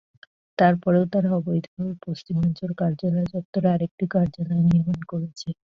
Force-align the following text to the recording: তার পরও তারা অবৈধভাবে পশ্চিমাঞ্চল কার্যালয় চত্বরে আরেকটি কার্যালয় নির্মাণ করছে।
তার 0.57 0.73
পরও 0.83 1.03
তারা 1.13 1.29
অবৈধভাবে 1.37 1.93
পশ্চিমাঞ্চল 2.05 2.69
কার্যালয় 2.79 3.27
চত্বরে 3.33 3.67
আরেকটি 3.75 4.05
কার্যালয় 4.13 4.61
নির্মাণ 4.65 4.99
করছে। 5.11 5.47